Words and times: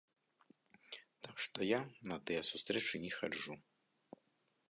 Так 1.27 1.35
што 1.47 1.67
я 1.67 1.79
на 2.11 2.17
тыя 2.29 2.41
сустрэчы 2.51 2.95
не 3.05 3.11
хаджу. 3.17 3.53